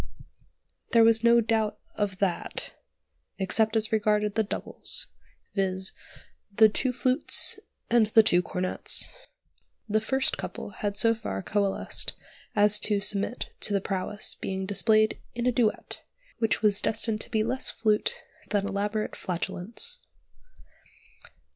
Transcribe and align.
There 0.93 1.03
was 1.03 1.23
no 1.23 1.41
doubt 1.41 1.77
of 1.93 2.17
that, 2.17 2.73
except 3.37 3.75
as 3.75 3.91
regarded 3.91 4.33
the 4.33 4.41
"doubles," 4.41 5.05
viz., 5.53 5.93
the 6.51 6.69
two 6.69 6.91
flutes 6.91 7.59
and 7.87 8.07
the 8.07 8.23
two 8.23 8.41
cornets. 8.41 9.15
The 9.87 10.01
first 10.01 10.39
couple 10.39 10.71
had 10.71 10.97
so 10.97 11.13
far 11.13 11.43
coalesced 11.43 12.13
as 12.55 12.79
to 12.79 12.99
submit 12.99 13.51
to 13.59 13.73
the 13.73 13.79
prowess 13.79 14.33
being 14.33 14.65
displayed 14.65 15.19
in 15.35 15.45
a 15.45 15.51
duet, 15.51 16.01
which 16.39 16.63
was 16.63 16.81
destined 16.81 17.21
to 17.21 17.29
be 17.29 17.43
less 17.43 17.69
flute 17.69 18.23
than 18.49 18.65
elaborate 18.67 19.15
flatulence. 19.15 19.99